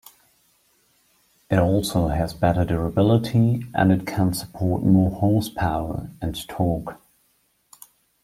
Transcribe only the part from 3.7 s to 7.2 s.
and It can support more horsepower and torque.